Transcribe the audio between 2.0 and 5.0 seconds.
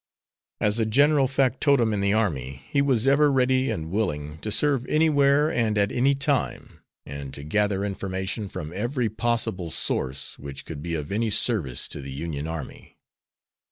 the army, he was ever ready and willing to serve